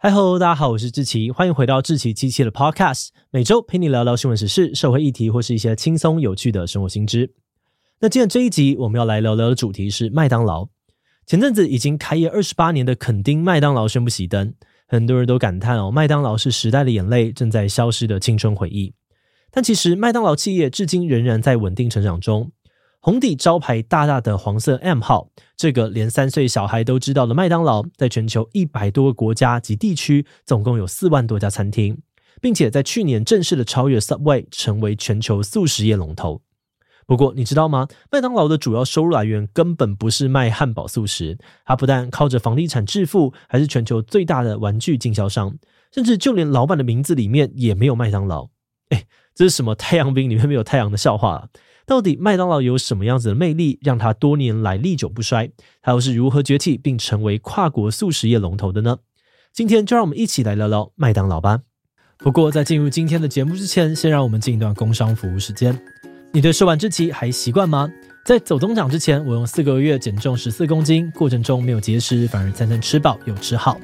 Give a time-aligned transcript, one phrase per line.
[0.00, 7.34] 嗨喽，大家好，我是志奇，欢迎回到志奇七七的 Podcast，每周陪你聊聊新闻时事、社会议题或是一些轻松有趣的生活新知。
[7.98, 10.68] 那今天这一集我们要来聊聊的主题是麦当劳。
[11.26, 14.54] 前阵子已经开业二十八年的垦丁麦当劳宣布熄灯，
[14.86, 18.94] 很多人都感叹哦，麦当劳是时代的眼泪，正在消失的青春回忆。
[19.50, 22.52] 但其实麦当劳企业至今仍然在稳定成长中。
[23.08, 31.96] 红底招牌大大的黄色 M 号，这个连三岁小孩都知道的麦当劳，在全球一百多个国家及地区，总共有四万多家餐厅，
[32.42, 36.42] 并且在去年正式的超越 Subway，成为全球速食业龙头。
[37.06, 37.88] 不过，你知道吗？
[38.12, 45.56] 麦当劳的主要收入来源根本不是卖汉堡速食，它不但靠着房地产致富，还是全球最大的玩具经销商，
[45.90, 48.50] 甚至就连老板的名字里面也没有麦当劳。
[48.90, 51.48] 诶，这是什么太阳饼里面没有太阳的笑话？
[51.88, 55.50] 到底麦当劳有什么样子的魅力，让它多年来历久不衰？
[55.80, 58.98] 它又是如何崛起并成为跨国速食业龙头的呢？
[59.54, 61.60] 今天就让我们一起来聊聊麦当劳吧。
[62.18, 65.80] 不过在进入今天的节目之前，先让我们进一段工商服务时间。
[66.30, 67.90] 你对瘦完之期还习惯吗？
[68.22, 73.80] 在走钟奖之前，我用四个月减重十四公斤，过程中没有节食，反而餐餐吃饱又吃好。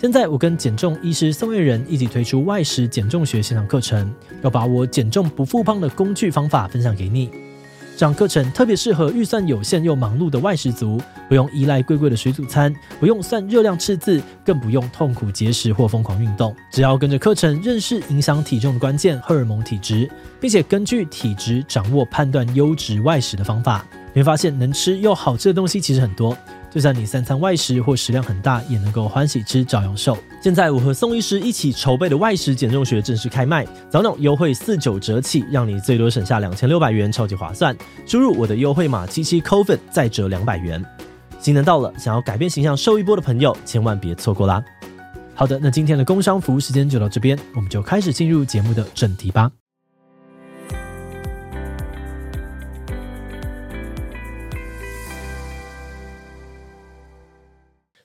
[0.00, 4.08] 现在我跟减重医师宋晏仁一起推出外食减重学线上课程，
[4.42, 7.28] 要把我减重不复胖的工具方法分享给你。
[7.96, 16.54] 这堂课程特别适合预算有限又忙碌的外食族，不用依赖贵贵的水煮餐，不用算热量赤字，更不用痛苦节食或疯狂运动。
[16.70, 20.08] 只要跟着课程认识影响体重的关键荷尔蒙体质，
[20.40, 26.38] 并且根据体质掌握判断优质外食的方法，你会发现能吃又好吃的东西其实很多。
[26.70, 30.16] 就算你三餐外食或食量很大，也能够欢喜吃，照样瘦。
[30.42, 37.76] 现在我和宋医师一起筹备的外食减重学正式开卖，早鸟优惠四九折起，让你最多省下两千六百元，超级划算。
[38.06, 40.84] 输入我的优惠码七七 COVID 再折两百元。
[41.40, 44.62] 新年到了，想要改变形象瘦一波的朋友，千万别错过啦！
[45.34, 49.50] 好的，那今天的工商服务时间就到这边，我们就开始进入节目的正题吧。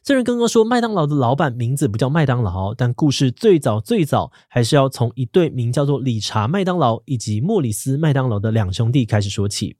[0.05, 9.77] 虽然刚刚说麦当劳的老板名字不叫麦当劳，但故事最早最早还是要从一对名叫做理查麦当劳以及莫里斯麦当劳的两兄弟开始说起。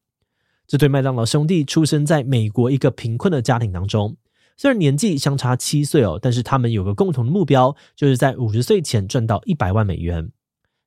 [0.65, 4.15] 这对麦当劳兄弟出生在美国一个贫困的家庭当中，
[4.55, 10.31] 虽然年纪相差七岁哦，但是他们有个共同的目标，就是在五十岁前赚到一百万美元。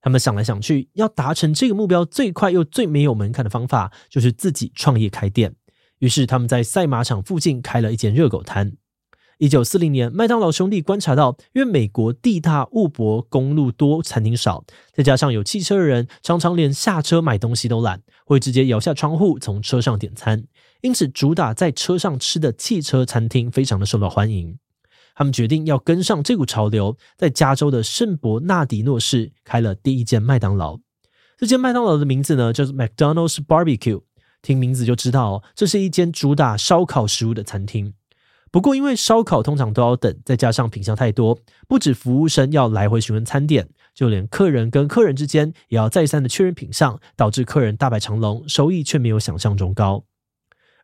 [0.00, 5.54] 他们想来想去，要达成这个目标最快又最没有门槛的方法，就是自己创业开店。
[5.98, 8.72] 于是他们在赛马场附近开了一间热狗摊。
[9.38, 14.64] 一九四零年，麦当劳兄弟观察到，因为美国地大物博，公路多，餐厅少，
[14.94, 20.44] 再加上有汽车的人常常连下车买东西都懒，会直接摇下窗户从车上点餐，
[20.80, 24.58] 因此主打在车上吃的汽车餐厅非常的受到欢迎。
[25.14, 30.78] 他们决定要跟上这股潮流，在加州的圣伯纳迪诺市开了第一间麦当劳。
[31.36, 34.00] 这间麦当劳的名字呢，叫做 McDonald's Barbecue，
[34.40, 37.92] 听名字就知道哦，这是一间主打烧烤食物的餐厅。
[38.52, 50.04] 不过，因为烧烤通常都要等，再加上品项太多，不止服务生要来回询问餐点，就连客人跟客人之间也要再三的确认品项，导致客人大排长龙，收益却没有想象中高。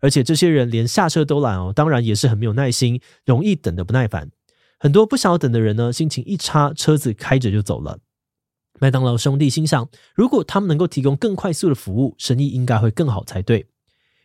[0.00, 4.31] 而且这些人连下车都懒哦，当然也是很没有耐心，容易等得不耐烦。
[4.79, 8.00] 很多不想要等的人呢，心情一差，车子开着就走了。
[8.81, 13.69] 麦当劳兄弟心想，如果他们能够提供更快速的服务，生意应该会更好才对。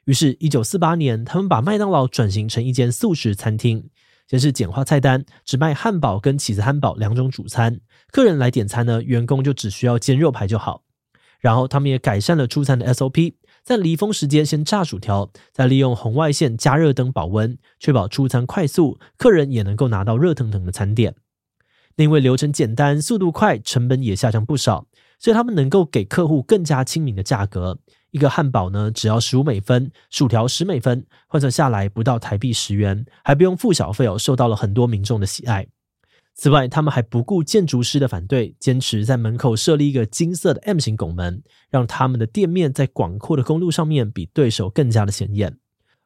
[0.07, 3.90] 于是，一九四八年，他们把麦当劳转型成一间素食餐厅。
[4.25, 7.81] 先是简化菜单，只卖汉堡跟起司汉堡两种主餐。
[8.09, 10.85] 客人来点餐呢，员工就只需要煎肉排就好。
[11.41, 13.34] 然后，他们也改善了出餐的 SOP，
[13.66, 21.16] 在离峰时间先炸薯条，再利用红外线加热灯保温，确保出餐快速，客人也能够拿到热腾腾的餐点。
[21.97, 24.88] 因为流程简单、速度快，成本也下降不少，
[25.19, 27.79] 所以他们能够给客户更加亲民的价格。
[28.18, 35.68] 一个汉堡呢，只要十五美分，薯条十美分，换算下来不到台币十元，还不用付小费哦，受到了很多民众的喜爱。
[36.34, 45.58] 此外，他们还不顾建筑师的反对，坚持在门口设立一个金色的 M 型拱门，让他们的店面在广阔的公路上面比对手更加的显眼。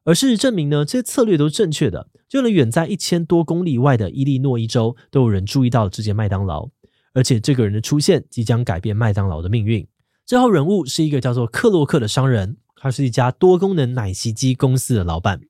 [0.04, 6.70] 而事实证明呢，这些策略都是正确的，就连远在一千多公里外的伊利诺伊州，都有人注意到了这间麦当劳，
[7.14, 9.88] 而且这个人的出现即将改变麦当劳的命运。
[10.26, 15.42] 这号人物是一个叫做克洛克的商人，他是一家多功能奶昔机公司的老板。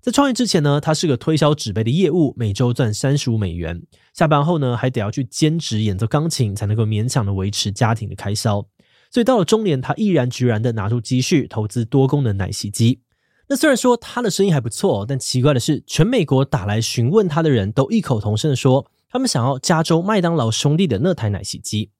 [0.00, 3.82] 在创业之前呢，他是个推销纸杯的业务，每周赚三十五美元。
[4.14, 8.64] 下班后呢，还得要去兼职演奏钢琴，才能够勉强的维持家庭的开销。
[9.10, 13.00] 所以到了中年，他毅然决然的拿出积蓄投资多功能奶昔机。
[13.48, 21.90] 那虽然说他的生意还不错，但奇怪的是，全美国打来询问他的人都异口同声的说，他们想要加州麦当劳兄弟的那台奶昔机。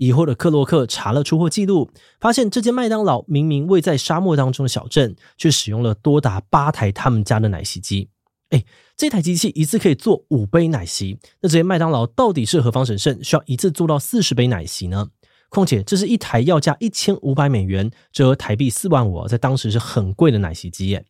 [0.00, 8.08] 疑惑的克洛克查了出货记录，发现这间麦当劳明明位在沙漠当中的小镇，却使用了多达八台他们家的奶昔机。
[8.48, 8.64] 哎，
[8.96, 15.08] 这台机器一次可以做五杯奶昔，那这些麦当劳到底是何方神圣，需要一次做到四十杯奶昔呢？
[15.50, 21.04] 况且这是一台要价一千五百美元，折合台币四万五，在当时是很贵的奶昔机耶。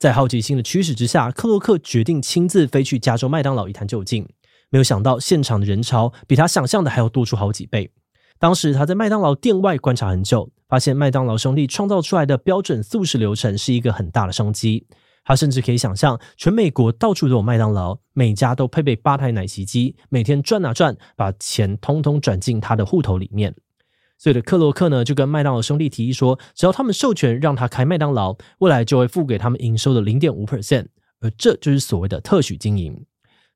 [0.00, 4.28] 在好奇心的驱使之下，克洛克决定亲自飞去加州麦当劳一探究竟。
[4.68, 7.92] 没有想到现场的人潮比他想象的还要多出好几倍。
[8.42, 14.84] 当时他在麦当劳店外观察很久，发现麦当劳兄弟创造出来的标准速食流程是一个很大的商机。
[15.22, 23.54] 他甚至可以想象，全美国到处都有麦当劳，每家都配备八台奶昔机，每天转啊转，把钱通通转进他的户头里面。
[24.18, 30.86] 所以的克洛克呢，就跟麦当劳兄弟提议说，只要他们授权让他开麦当劳，未来就会付给他们营收的零点五 percent，
[31.20, 33.06] 而这就是所谓的特许经营。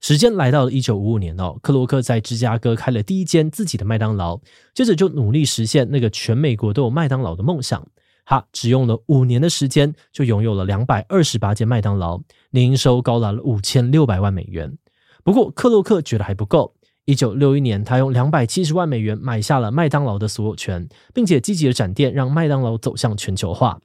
[0.01, 4.41] 时间来到了一九五五年哦，克洛克在芝加哥开了第一间自己的麦当劳，
[4.75, 7.87] 接着就努力实现那个全美国都有麦当劳的梦想。
[8.25, 12.21] 他只用了五年的时间，就拥有了两百二十八间麦当劳，
[12.51, 14.77] 年营收高达了五千六百万美元。
[15.25, 23.81] 不过克洛克觉得还不够，一九六一年，他用两百七十万美元买下了麦当劳的所有权，并且积极的展店，让麦当劳走向全球化。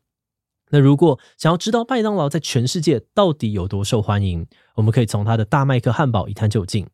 [0.71, 6.87] 那如果想要知道麦当劳在全世界到底有多受欢迎，我们可以从它的大麦克汉堡一探究竟。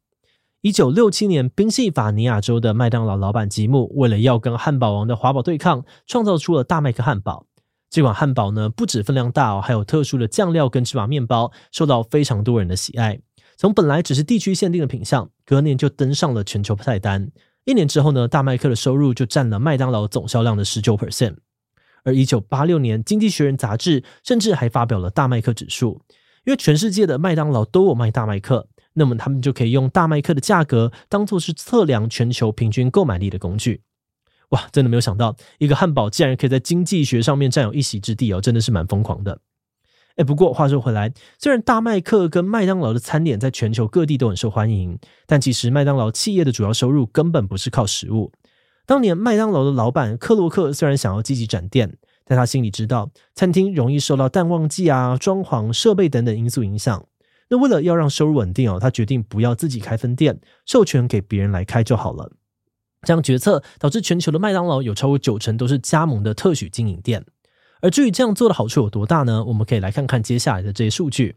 [0.62, 7.46] 一九六七年，宾夕法尼亚州的麦当劳老板吉姆为了要跟汉堡王的华堡对抗，创造出了大麦克汉堡。
[7.90, 13.20] 这款汉堡呢，不止分量大哦，还有特殊的酱料跟芝麻面包，受到非常多人的喜爱。
[13.56, 17.32] 从本来只是地区限定的品项，隔年就登上了全球菜单。
[17.64, 21.36] 一年之后呢，大麦克的收入就占了麦当劳总销量的十九 percent。
[22.08, 26.02] 而一九八六年，《经济学人》杂志甚至还发表了大麦克指数，
[26.46, 33.82] 因为全世界的麦当劳都有卖大麦克，那么他们就可以用大麦克的价格当做是测量全球平均购买力的工具。
[34.52, 39.42] 哇，真的没有想到，一个汉堡竟然可以在经济学上面占有一席之地哦，真的是蛮疯狂的。
[40.16, 48.32] 哎，不过话说回来，虽然大麦克跟麦当劳的餐点在全球各地都很受欢迎，但其实麦当劳企业的主要收入根本不是靠食物。
[48.88, 57.06] 当年麦当劳的老板克洛克虽然想要积极展店，但他心里知道餐厅容易受到淡旺季啊、装潢、设备等等因素影响。
[57.50, 62.32] 那为了要让收入稳定哦，他决定不要自己开分店，授权给别人来开就好了。
[63.02, 67.26] 这样决策导致全球的麦当劳有超过九成都是加盟的特许经营店。
[67.82, 69.44] 而至于这样做的好处有多大呢？
[69.44, 71.36] 我们可以来看看接下来的这些数据。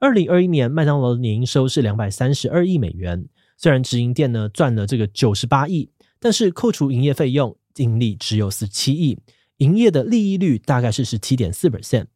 [0.00, 3.26] 二零二一年麦当劳的年营收是两百三十二亿美元，
[3.58, 5.90] 虽然直营店呢赚了这个九十八亿。
[6.18, 9.18] 但是扣除营业费用，净利只有十七亿，
[9.58, 12.06] 营业的利益率大概是十七点四 percent。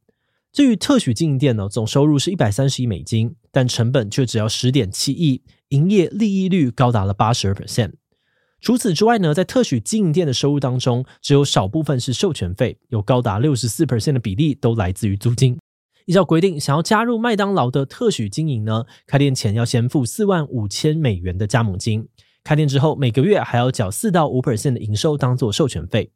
[0.53, 7.93] 至于特许经营店呢，总收入是一百三十亿美金，但成本却只要十点七亿，营业利益率高达了八十二 percent。
[8.61, 15.59] 除此之外呢，在特许经营店的收入当中，只有少部分是授权费，有高达六十四 percent 的比例都来自于租金。
[16.07, 22.09] 依照规定，想要加入麦当劳的特许经营呢，开店前要先付四万五千美元的加盟金。
[22.43, 26.11] 开店之后，每个月还要缴四到五 percent 的营收当做授权费。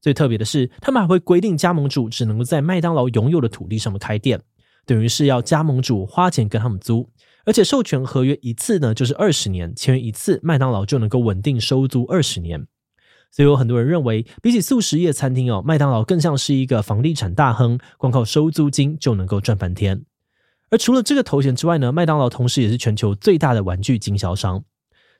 [0.00, 4.40] 最特别的是，他们还会规定加盟主只能够在麦当劳拥有的土地上面开店，
[4.86, 7.10] 等于是要加盟主花钱跟他们租。
[7.44, 12.66] 而且授权合约一次呢，就是二十年，签约一次，麦当劳就能够稳定收租二十年。
[13.30, 20.04] 所以有很多人认为，比起速食业餐厅哦，麦当劳更像是一个房地产大亨，光靠收租金就能够赚翻天。
[20.70, 24.64] 而除了这个头衔之外呢，麦当劳同时也是全球最大的玩具经销商。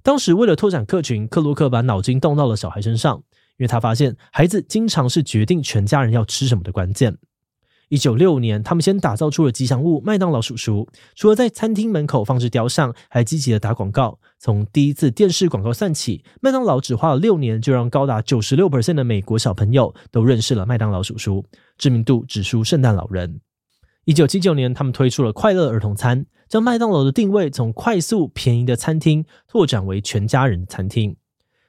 [0.02, 3.16] 当时为了拓展客群，克洛克把脑筋动到了小孩身上，
[3.56, 7.18] 因为他发现孩子经常是决定全家人要吃什么的关键。
[7.90, 14.18] 一九六五年，他们先打造出了吉祥物麦当劳叔叔，除了在餐厅门口放置雕像，还积极的打广告。
[14.38, 21.42] 从第一次电视广告算起，麦当劳只花了六年，就让高达九十六 percent 的美国小朋友都认识了麦当劳叔叔，
[21.78, 23.40] 知名度只输圣诞老人。
[24.08, 26.24] 一九七九年，他们推出了快乐儿童餐。
[26.48, 31.14] 将麦当劳的定位从快速便宜的餐厅拓展为全家人的餐厅。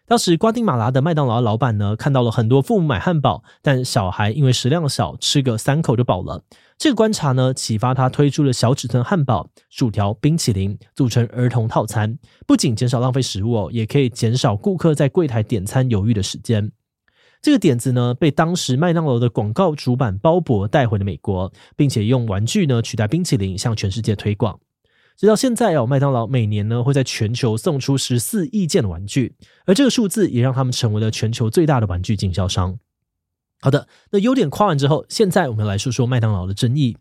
[0.08, 6.41] 当时瓜地马拉的麦当劳老板呢，看到了很多父母买汉堡，但小孩因为食量小，吃个三口就饱了。
[6.77, 12.17] 这个观察呢，启发他推出了小尺寸汉堡、薯条、冰淇淋，组成儿童套餐，
[12.48, 16.72] 不仅减少浪费食物哦，也可以减少顾客在柜台点餐犹豫的时间。
[17.41, 24.60] 这个点子呢，被当时麦当劳的广告主板鲍勃带回了美国，并且用玩具呢取代冰淇淋，向全世界推广。
[25.15, 32.77] 直到现在哦，麦当劳每年呢会在全球送出十四亿件的玩具，而这个数字也让他们成为了全球最大的玩具经销商。
[33.62, 36.98] 好的，那优点夸完之后，现在我们来说说麦当劳的争议。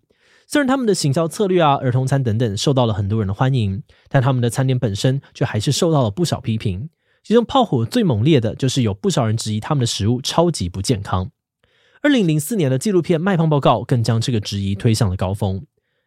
[0.46, 6.88] 虽然他们的行销策略啊、儿童餐等等受到了很多人的欢迎，但他们的餐点本身却还是受到了不少批评。
[7.28, 11.30] 其中炮火最猛烈的就是有不少人质疑他们的食物超级不健康。
[12.00, 15.62] 二零零四年的纪录片《卖胖报告》更将这个质疑推向了高峰。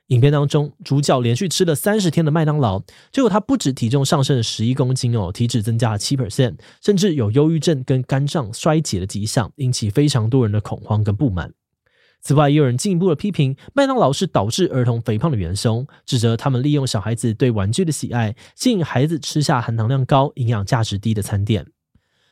[0.07, 2.79] 影片当中，主角连续吃了三十天的麦当劳，
[3.11, 11.53] 结果他不止体重上升了十一公斤哦，体脂增加了七 percent，甚至有忧郁症跟肝脏衰竭的迹象，引起非常多人的恐慌跟不满。
[12.21, 21.65] 此外，也有人进一步的批评麦当劳是导致儿童肥胖的元凶，指责他们利用小孩子对玩具的喜爱，吸引孩子吃下含糖量高、营养价值低的餐点。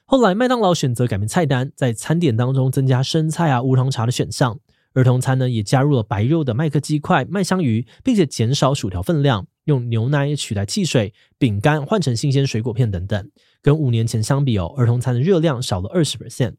[0.05, 4.57] 后来，麦当劳选择改变菜单，在餐点当中增加生菜啊、无糖茶的选项；
[4.93, 13.29] 儿童餐呢，也加入了白肉的麦克鸡块、麦香鱼，并且减少薯条分量，用牛奶取代汽水，饼干换成新鲜水果片等等。
[13.61, 16.55] 跟五年前相比哦，儿童餐的热量少了二十 percent。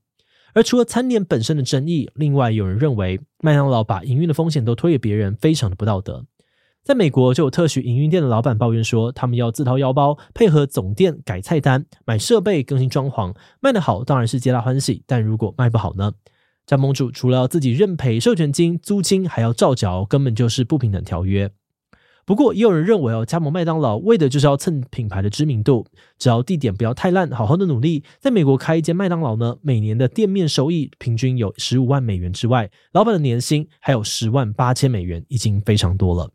[0.55, 6.25] 而除了餐点本身的争议，另外有人认为麦当劳把营运的风险都推给别人，非常的不道德。
[6.83, 16.13] 在美国，就有特许营运店的老板抱怨说，他们要自掏腰包，配合总店改菜单、买设备、更新装潢，卖得好当然是皆大欢喜，但如果卖不好呢？
[16.67, 21.51] 加盟主除了要自己认赔授权金、租金，还要照缴，根本就是不平等条约。
[22.27, 25.85] 不过，也有人认为哦，加盟麦当劳为的就是要蹭品牌的知名度，
[26.19, 36.31] 只要地点不要太烂，好好的努力，在美国开一间麦当劳呢，每年的店面收益平均有十五万美元之外，老板的年薪还有十万八千美元，已经非常多了。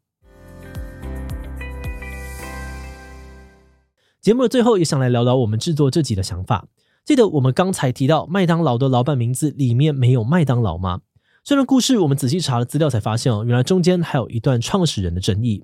[4.20, 6.68] 节目的最后，也想来聊聊我们制作这集的想法。
[7.06, 11.01] 记得我们刚才提到麦当劳的老板名字里面没有麦当劳吗？
[11.44, 15.63] 这段故事我们仔细查了资料才发现哦，原来中间还有一段创始人的争议。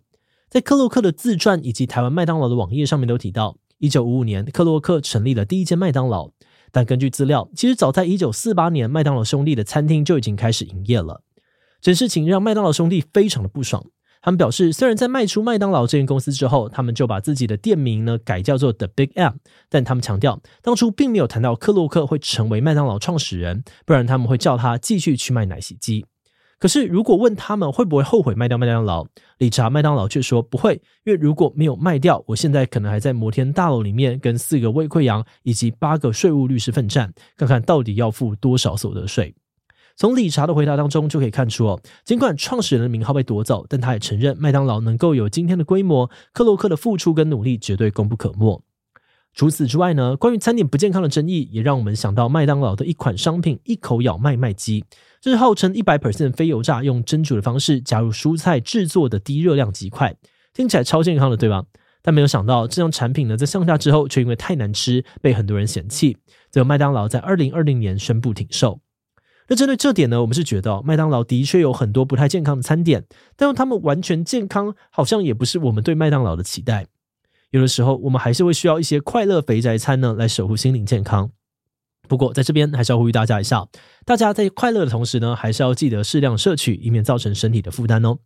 [0.52, 6.32] 在克洛克的自传以及台湾麦当劳的网页上面都提到，一九五五年克洛克成立了第一间麦当劳。
[6.74, 11.24] 但根据资料，其实早在一九四八年，麦当劳兄弟的餐厅就已经开始营业了。
[11.80, 13.82] 这事情让麦当劳兄弟非常的不爽。
[14.22, 19.36] 他们表示，虽然在卖出麦当劳这间公司之后，他们就把自己的店名呢改叫做 The Big M，
[19.70, 26.06] 但他们强调，当初并没有谈到克洛克会成为麦当劳创始人，不然他们会叫他继续去卖奶昔机。
[26.62, 29.04] 可是，如果问他们会不会后悔卖掉麦当劳，
[29.40, 39.34] 理查麦当劳却说不会，因为如果没有卖掉，我现在可能还在摩天大楼里面跟四个胃溃疡以及八个税务律师奋战，看看到底要付多少所得税。
[39.96, 48.64] 从理查的回答当中就可以看出哦，尽管创始人的名号被夺走，但他也承认麦当劳能够有今天的规模，克洛克的付出跟努力绝对功不可没。
[49.34, 54.84] 除此之外呢，关于餐点不健康的争议，也让我们想到麦当劳的一款商品——一口咬麦麦鸡。
[55.22, 60.16] 这是号称一百 percent 非油炸，用蒸煮的方式加入蔬菜制作的低热量鸡块，
[60.54, 61.64] 听起来超健康的，对吧？
[62.02, 66.18] 但没有想到，这项产品呢，在上架之后，却因为太难吃，被很多人嫌弃。
[66.52, 68.82] 最后，麦当劳在二零二零年宣布停售。
[69.48, 76.88] 那针对这点呢，我们是觉得麦当劳的确有很多不太健康的餐点，但用他们完全健康，好像也不是我们对麦当劳的期待。
[77.52, 81.30] 有的时候，我们还是会需要一些快乐肥宅餐呢，来守护心灵健康。
[82.08, 83.68] 不过，在这边还是要呼吁大家一下，
[84.06, 88.18] 大家在快乐的同时呢，还是要记得适量摄取，以免造成身体的负担哦。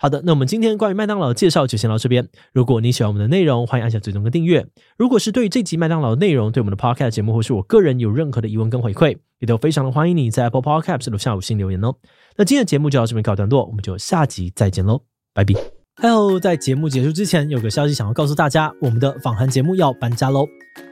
[0.00, 2.28] 好的，那我们今天关于麦当劳的介绍就先到这边。
[2.52, 4.64] 如果你喜欢我们的内容，欢迎按下追踪跟订阅。
[4.96, 11.92] 如果是对于这集麦当劳的内容，对我们的 Podcast 节目或是我个人有任何的疑问跟回馈，也都非常的欢迎你在 Apple Podcast 留下五星留言哦。
[12.36, 15.02] 那今天的节目就到这边告一段落，我们就下集再见喽，
[15.34, 15.77] 拜拜。
[16.00, 20.46] 还有，在节目结束之前，有个消息想要告诉大家，我们的访谈节目要搬家喽。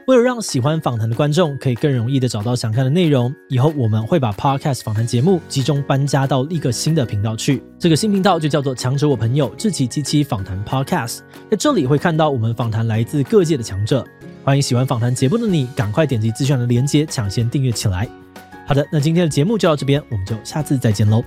[0.05, 7.63] 为了让喜欢访谈的观众可以更容易的找到想看的内容，以后我们会把 Podcast 访谈节目集中搬家到一个新的频道去。
[7.79, 11.19] 这个新频道就叫做“强者我朋友志祺七七访谈 Podcast”。
[11.49, 14.05] 在这里会看到我们访谈来自各界的强者。
[14.43, 18.09] 欢迎喜欢访谈节目的你，赶快点击资讯的链接，抢先订阅起来。
[18.65, 21.23] 好的，那今天的节目就到这边，我们就下次再见喽。